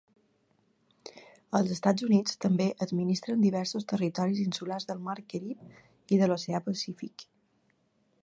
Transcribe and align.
Els 1.59 1.73
Estats 1.75 2.05
Units 2.07 2.39
també 2.45 2.67
administren 2.85 3.45
diversos 3.45 3.85
territoris 3.93 4.41
insulars 4.45 4.89
del 4.93 5.05
mar 5.09 5.17
Carib 5.35 6.15
i 6.17 6.19
de 6.23 6.31
l'oceà 6.33 6.63
Pacífic. 6.71 7.27